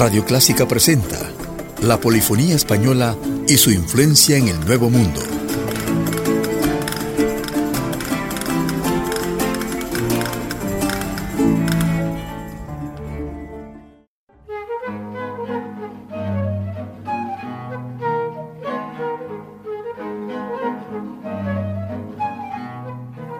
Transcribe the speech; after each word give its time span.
Radio 0.00 0.24
Clásica 0.24 0.66
presenta 0.66 1.18
la 1.82 2.00
polifonía 2.00 2.54
española 2.56 3.14
y 3.46 3.58
su 3.58 3.70
influencia 3.70 4.38
en 4.38 4.48
el 4.48 4.58
Nuevo 4.64 4.88
Mundo. 4.88 5.20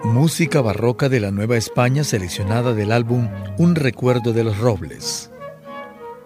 Música 0.04 0.60
barroca 0.60 1.08
de 1.08 1.20
la 1.20 1.30
Nueva 1.30 1.56
España 1.56 2.04
seleccionada 2.04 2.74
del 2.74 2.92
álbum 2.92 3.30
Un 3.56 3.76
recuerdo 3.76 4.34
de 4.34 4.44
los 4.44 4.58
robles. 4.58 5.29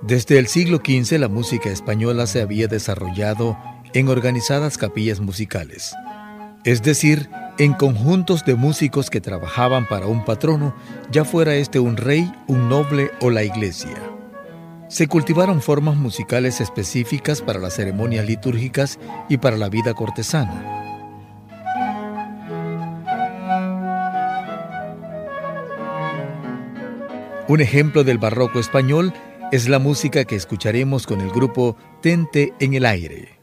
Desde 0.02 0.38
el 0.38 0.48
siglo 0.48 0.78
XV 0.84 1.18
la 1.18 1.28
música 1.28 1.70
española 1.70 2.26
se 2.26 2.42
había 2.42 2.68
desarrollado 2.68 3.58
en 3.94 4.08
organizadas 4.08 4.76
capillas 4.76 5.20
musicales, 5.20 5.94
es 6.64 6.82
decir, 6.82 7.30
en 7.58 7.72
conjuntos 7.72 8.44
de 8.44 8.54
músicos 8.54 9.08
que 9.08 9.20
trabajaban 9.20 9.86
para 9.86 10.06
un 10.06 10.24
patrono, 10.24 10.74
ya 11.10 11.24
fuera 11.24 11.54
este 11.54 11.78
un 11.78 11.96
rey, 11.96 12.30
un 12.48 12.68
noble 12.68 13.10
o 13.20 13.30
la 13.30 13.44
iglesia. 13.44 13.94
Se 14.88 15.06
cultivaron 15.06 15.62
formas 15.62 15.96
musicales 15.96 16.60
específicas 16.60 17.40
para 17.40 17.60
las 17.60 17.74
ceremonias 17.74 18.26
litúrgicas 18.26 18.98
y 19.28 19.38
para 19.38 19.56
la 19.56 19.68
vida 19.68 19.94
cortesana. 19.94 20.70
Un 27.46 27.60
ejemplo 27.60 28.04
del 28.04 28.18
barroco 28.18 28.58
español 28.58 29.12
es 29.54 29.68
la 29.68 29.78
música 29.78 30.24
que 30.24 30.34
escucharemos 30.34 31.06
con 31.06 31.20
el 31.20 31.30
grupo 31.30 31.76
Tente 32.00 32.54
en 32.58 32.74
el 32.74 32.84
Aire. 32.84 33.33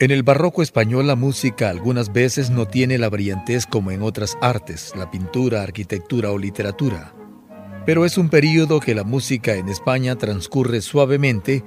En 0.00 0.12
el 0.12 0.22
barroco 0.22 0.62
español 0.62 1.08
la 1.08 1.16
música 1.16 1.70
algunas 1.70 2.12
veces 2.12 2.50
no 2.50 2.68
tiene 2.68 2.98
la 2.98 3.08
brillantez 3.08 3.66
como 3.66 3.90
en 3.90 4.02
otras 4.02 4.38
artes, 4.40 4.92
la 4.96 5.10
pintura, 5.10 5.62
arquitectura 5.62 6.30
o 6.30 6.38
literatura. 6.38 7.14
Pero 7.84 8.04
es 8.04 8.16
un 8.16 8.28
período 8.28 8.78
que 8.78 8.94
la 8.94 9.02
música 9.02 9.54
en 9.54 9.68
España 9.68 10.14
transcurre 10.14 10.82
suavemente 10.82 11.64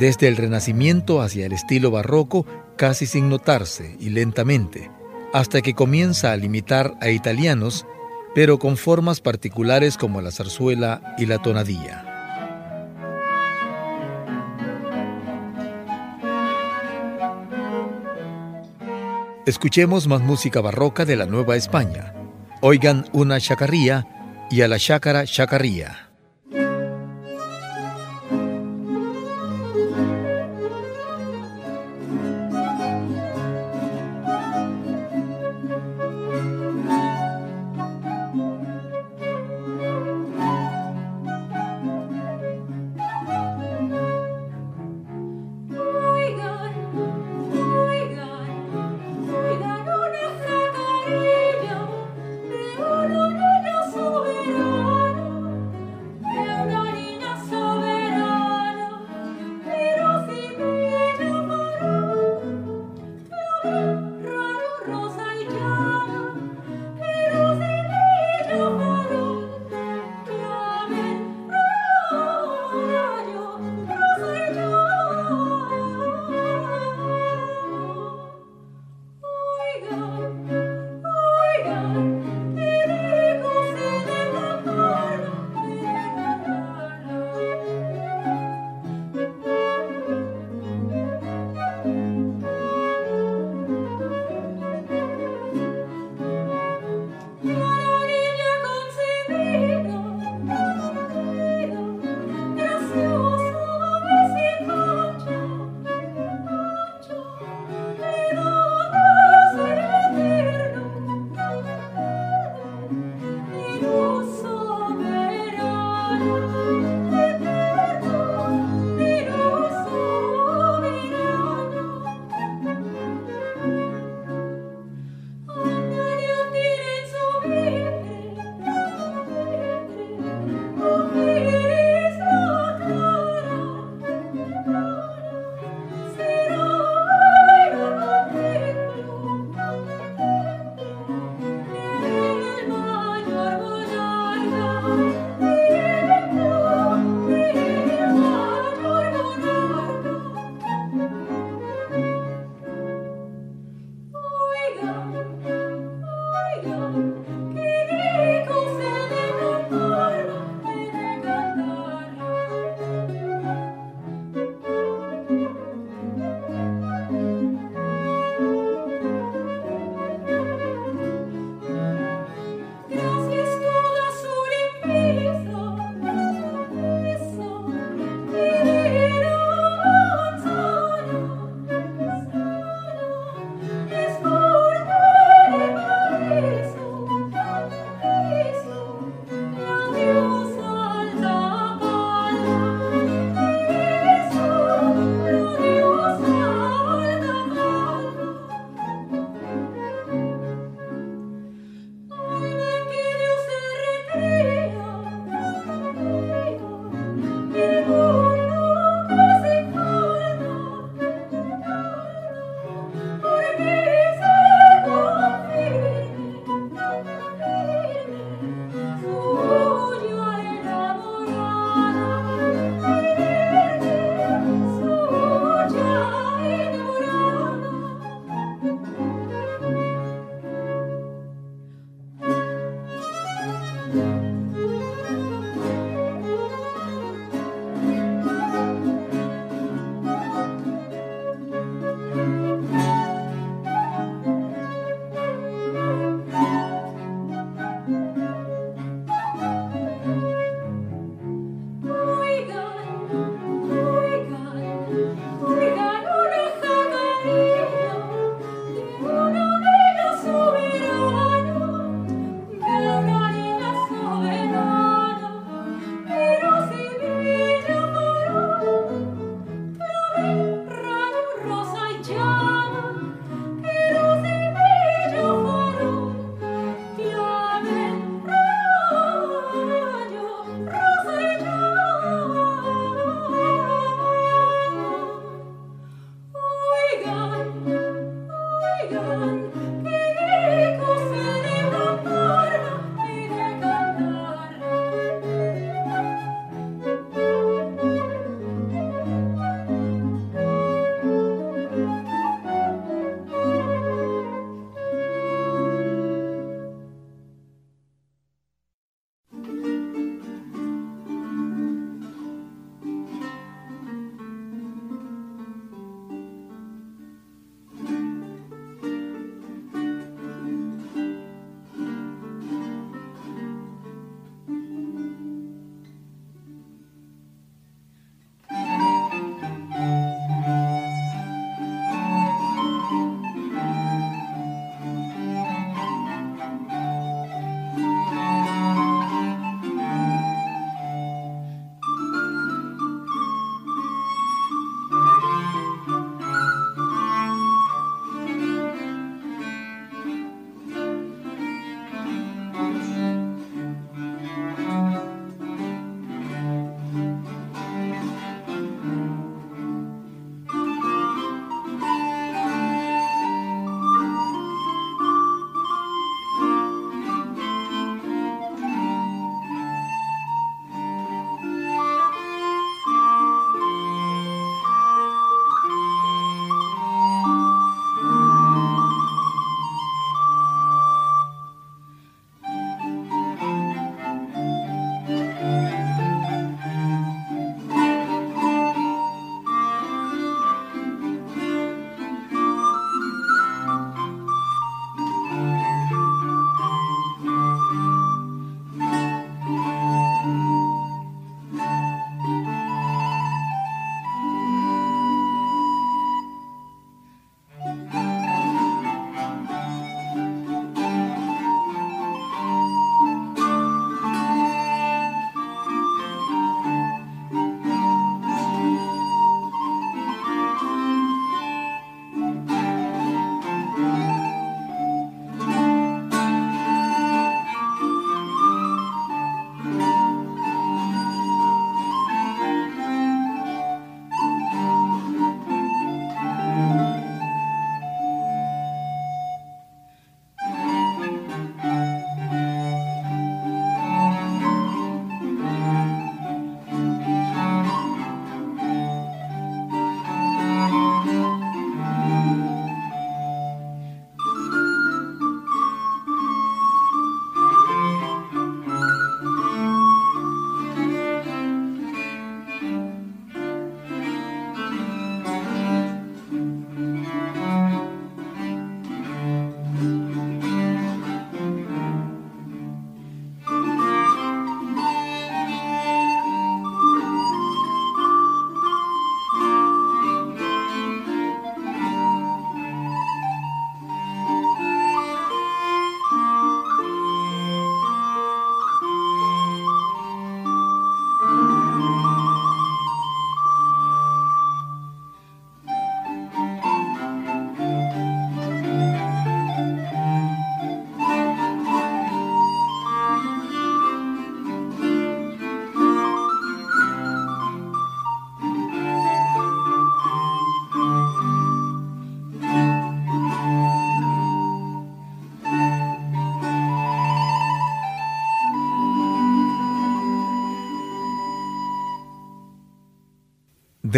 desde 0.00 0.26
el 0.26 0.36
Renacimiento 0.36 1.22
hacia 1.22 1.46
el 1.46 1.52
estilo 1.52 1.92
barroco 1.92 2.46
casi 2.76 3.06
sin 3.06 3.28
notarse 3.28 3.96
y 4.00 4.10
lentamente, 4.10 4.90
hasta 5.32 5.62
que 5.62 5.74
comienza 5.74 6.32
a 6.32 6.36
limitar 6.36 6.96
a 7.00 7.10
italianos, 7.10 7.86
pero 8.34 8.58
con 8.58 8.76
formas 8.76 9.20
particulares 9.20 9.96
como 9.96 10.20
la 10.20 10.32
zarzuela 10.32 11.14
y 11.16 11.26
la 11.26 11.40
tonadilla. 11.40 12.07
Escuchemos 19.48 20.08
más 20.08 20.20
música 20.20 20.60
barroca 20.60 21.06
de 21.06 21.16
la 21.16 21.24
Nueva 21.24 21.56
España. 21.56 22.12
Oigan 22.60 23.06
una 23.14 23.40
chacarría 23.40 24.06
y 24.50 24.60
a 24.60 24.68
la 24.68 24.78
chácara 24.78 25.24
chacarría. 25.24 26.07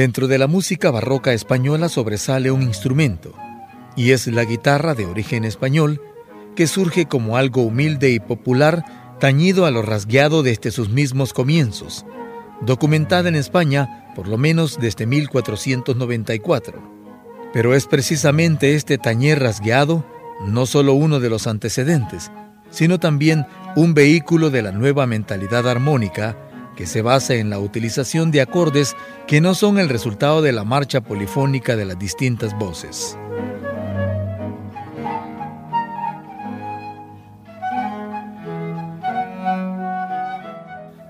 Dentro 0.01 0.29
de 0.29 0.39
la 0.39 0.47
música 0.47 0.91
barroca 0.91 1.35
española 1.35 1.91
sobresale 1.91 2.51
un 2.51 2.63
instrumento, 2.63 3.35
y 3.97 4.13
es 4.13 4.27
la 4.29 4.47
guitarra 4.47 4.95
de 4.95 5.05
origen 5.05 5.45
español, 5.45 6.01
que 6.57 6.67
surge 6.67 7.05
como 7.05 7.37
algo 7.37 7.61
humilde 7.61 8.09
y 8.09 8.19
popular, 8.19 9.19
tañido 9.21 9.67
a 9.67 9.71
lo 9.71 9.83
rasgueado 9.83 10.43
desde 10.43 10.71
sus 10.71 10.89
mismos 10.89 11.35
comienzos, 11.35 12.07
documentada 12.63 13.29
en 13.29 13.35
España 13.35 14.11
por 14.17 14.27
lo 14.27 14.39
menos 14.39 14.79
desde 14.81 15.05
1494. 15.05 16.83
Pero 17.53 17.75
es 17.75 17.85
precisamente 17.85 18.77
este 18.77 18.97
tañer 18.97 19.39
rasgueado 19.39 20.07
no 20.47 20.65
solo 20.65 20.95
uno 20.95 21.21
de 21.21 21.29
los 21.29 21.47
antecedentes, 21.47 22.33
sino 22.71 22.99
también 22.99 23.45
un 23.77 23.93
vehículo 23.93 24.49
de 24.49 24.63
la 24.63 24.73
nueva 24.73 25.07
mentalidad 25.07 25.69
armónica 25.69 26.39
que 26.81 26.87
se 26.87 27.03
basa 27.03 27.35
en 27.35 27.51
la 27.51 27.59
utilización 27.59 28.31
de 28.31 28.41
acordes 28.41 28.97
que 29.27 29.43
no 29.43 29.55
son 29.55 29.79
el 29.79 29.91
resultado 29.91 30.41
de 30.41 30.51
la 30.51 30.65
marcha 30.65 31.03
polifónica 31.03 31.77
de 31.77 31.85
las 31.85 31.99
distintas 31.99 32.59
voces. 32.59 33.19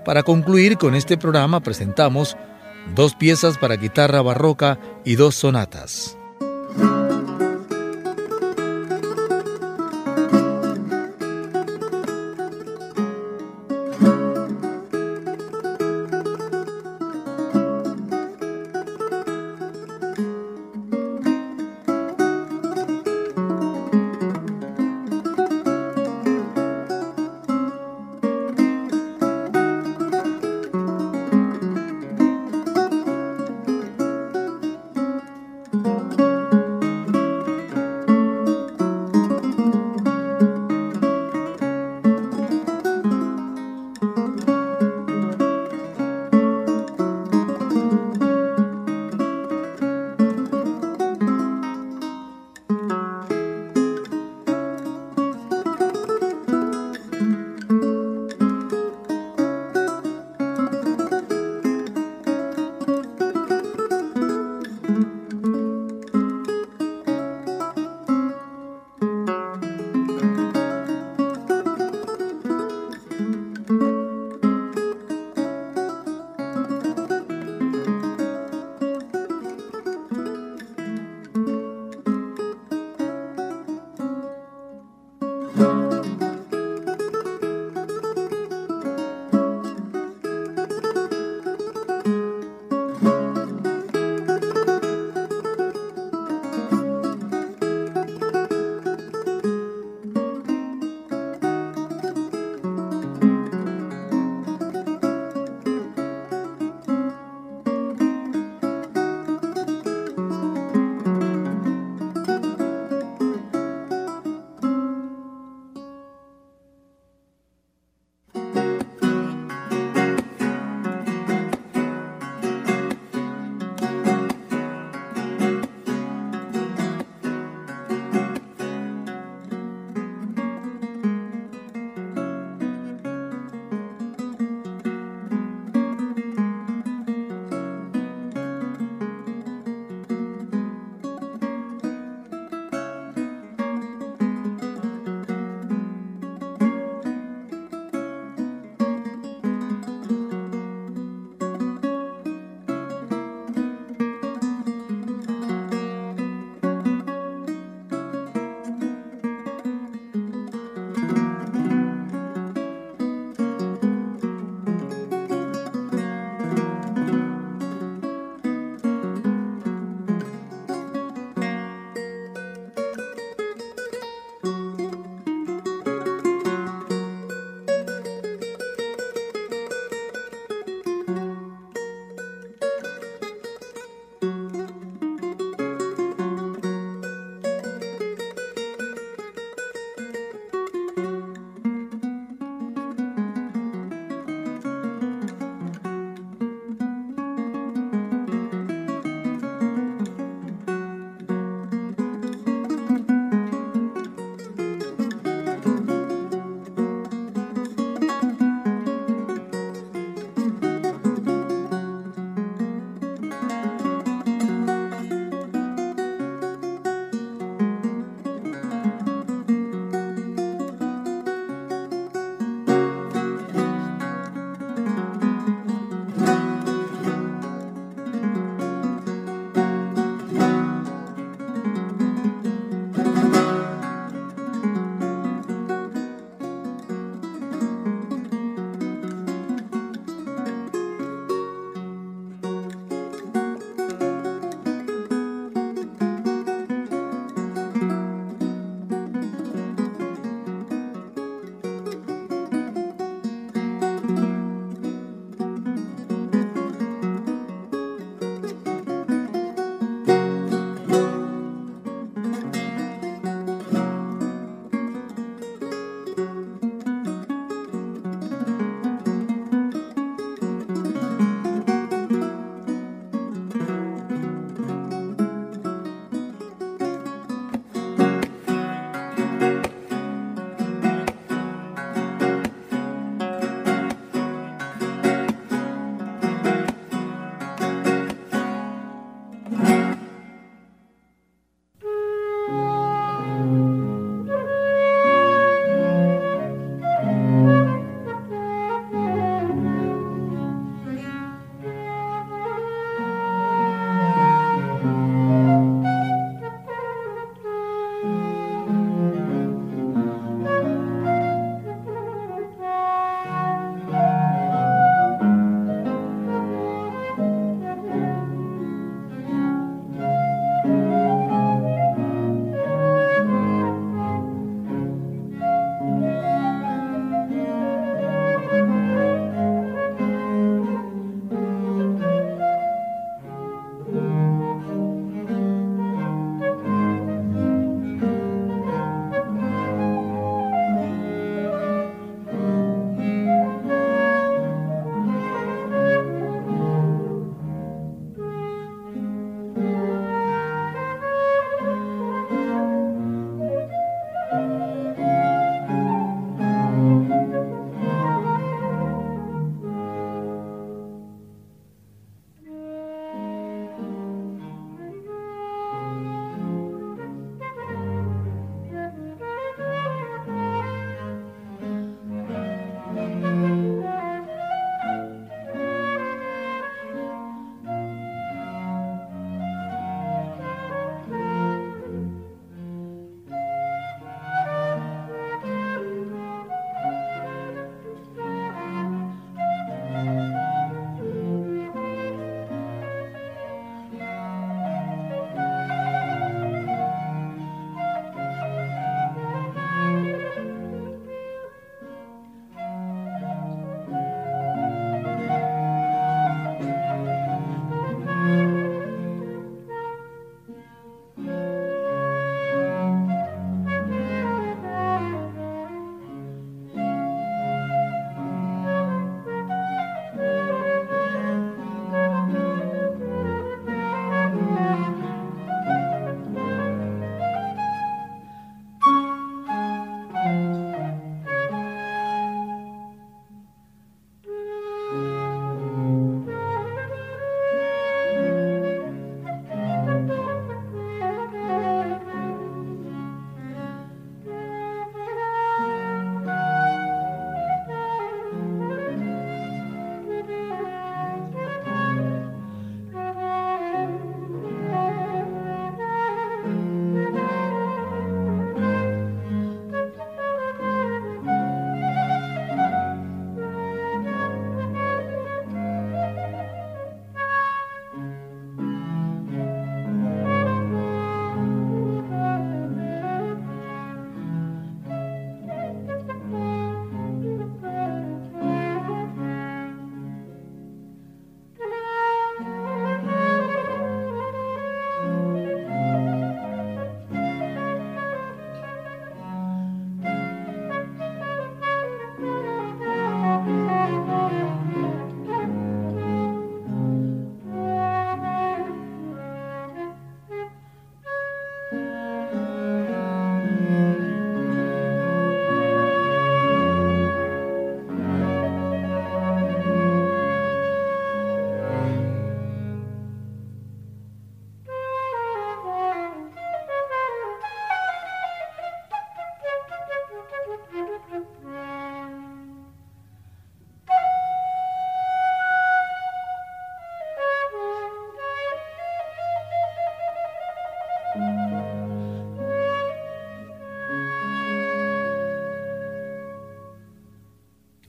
Para 0.03 0.23
concluir 0.23 0.77
con 0.77 0.93
este 0.93 1.17
programa 1.17 1.61
presentamos 1.61 2.35
dos 2.93 3.15
piezas 3.15 3.57
para 3.57 3.77
guitarra 3.77 4.21
barroca 4.21 4.77
y 5.05 5.15
dos 5.15 5.35
sonatas. 5.35 6.17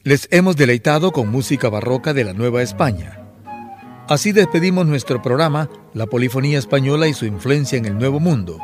Les 0.04 0.26
hemos 0.32 0.56
deleitado 0.56 1.12
con 1.12 1.28
música 1.28 1.68
barroca 1.68 2.12
de 2.12 2.24
la 2.24 2.32
Nueva 2.32 2.60
España. 2.60 3.20
Así 4.08 4.32
despedimos 4.32 4.84
nuestro 4.84 5.22
programa, 5.22 5.70
La 5.94 6.06
Polifonía 6.06 6.58
Española 6.58 7.06
y 7.06 7.14
su 7.14 7.24
influencia 7.24 7.78
en 7.78 7.84
el 7.84 7.96
Nuevo 7.96 8.18
Mundo. 8.18 8.58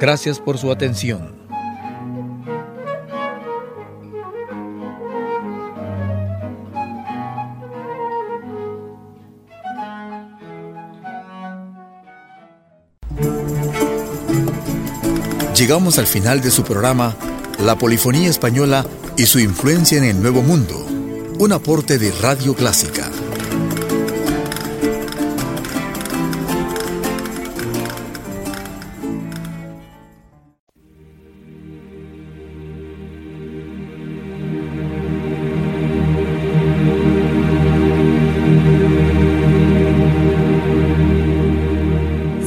Gracias 0.00 0.40
por 0.40 0.56
su 0.56 0.72
atención. 0.72 1.36
Llegamos 15.54 15.98
al 15.98 16.06
final 16.06 16.40
de 16.40 16.50
su 16.50 16.62
programa, 16.62 17.14
La 17.64 17.76
Polifonía 17.76 18.30
Española 18.30 18.86
y 19.16 19.26
su 19.26 19.40
influencia 19.40 19.98
en 19.98 20.04
el 20.04 20.22
Nuevo 20.22 20.42
Mundo, 20.42 20.86
un 21.38 21.52
aporte 21.52 21.98
de 21.98 22.12
Radio 22.12 22.54
Clásica. 22.54 23.10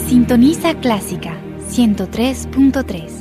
Sintoniza 0.08 0.74
Clásica 0.80 1.38
103.3 1.69 3.20